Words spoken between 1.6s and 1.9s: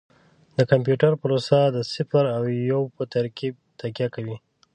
د